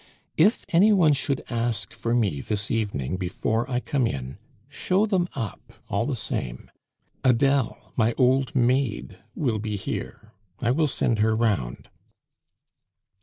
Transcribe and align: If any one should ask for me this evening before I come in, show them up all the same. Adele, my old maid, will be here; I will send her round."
If 0.35 0.65
any 0.69 0.91
one 0.91 1.13
should 1.13 1.43
ask 1.51 1.93
for 1.93 2.15
me 2.15 2.41
this 2.41 2.71
evening 2.71 3.17
before 3.17 3.69
I 3.69 3.79
come 3.79 4.07
in, 4.07 4.39
show 4.67 5.05
them 5.05 5.27
up 5.35 5.73
all 5.89 6.07
the 6.07 6.15
same. 6.15 6.71
Adele, 7.23 7.93
my 7.95 8.13
old 8.17 8.55
maid, 8.55 9.19
will 9.35 9.59
be 9.59 9.75
here; 9.77 10.33
I 10.59 10.71
will 10.71 10.87
send 10.87 11.19
her 11.19 11.35
round." 11.35 11.87